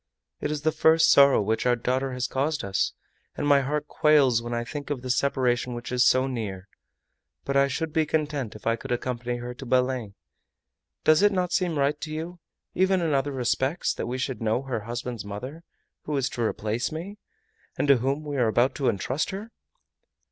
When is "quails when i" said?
3.87-4.63